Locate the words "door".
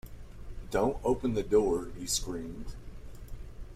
1.43-1.89